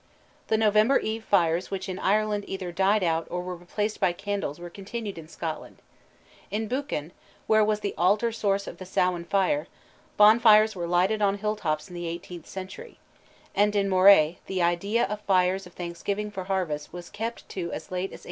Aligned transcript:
The 0.47 0.57
November 0.57 0.97
Eve 0.97 1.23
fires 1.23 1.69
which 1.69 1.87
in 1.87 1.99
Ireland 1.99 2.45
either 2.47 2.71
died 2.71 3.03
out 3.03 3.27
or 3.29 3.39
were 3.43 3.55
replaced 3.55 3.99
by 3.99 4.13
candles 4.13 4.57
were 4.59 4.71
continued 4.71 5.19
in 5.19 5.27
Scotland. 5.27 5.77
In 6.49 6.67
Buchan, 6.67 7.11
where 7.45 7.63
was 7.63 7.81
the 7.81 7.93
altar 7.99 8.31
source 8.31 8.65
of 8.65 8.79
the 8.79 8.85
Samhain 8.87 9.25
fire, 9.25 9.67
bonfires 10.17 10.75
were 10.75 10.87
lighted 10.87 11.21
on 11.21 11.37
hilltops 11.37 11.87
in 11.87 11.93
the 11.93 12.07
eighteenth 12.07 12.47
century; 12.47 12.97
and 13.53 13.75
in 13.75 13.87
Moray 13.87 14.39
the 14.47 14.59
idea 14.59 15.03
of 15.05 15.21
fires 15.21 15.67
of 15.67 15.73
thanksgiving 15.73 16.31
for 16.31 16.45
harvest 16.45 16.91
was 16.91 17.11
kept 17.11 17.47
to 17.49 17.71
as 17.71 17.91
late 17.91 18.09
as 18.09 18.19
1866. 18.19 18.19